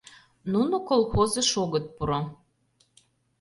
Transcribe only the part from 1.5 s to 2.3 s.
огыт пуро!